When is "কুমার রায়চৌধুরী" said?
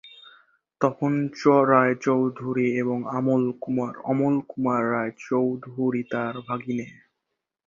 4.47-6.01